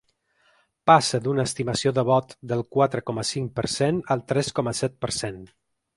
Passa 0.91 1.19
d’una 1.25 1.45
estimació 1.49 1.93
de 1.99 2.05
vot 2.09 2.33
del 2.53 2.65
quatre 2.77 3.03
coma 3.11 3.27
cinc 3.33 3.53
per 3.61 3.67
cent 3.75 4.01
al 4.17 4.25
tres 4.33 4.51
coma 4.61 4.75
set 4.83 4.97
per 5.07 5.13
cent. 5.21 5.39